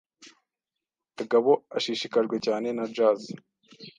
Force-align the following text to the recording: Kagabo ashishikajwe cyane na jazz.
Kagabo 1.17 1.51
ashishikajwe 1.77 2.35
cyane 2.45 2.67
na 2.77 2.85
jazz. 2.95 3.21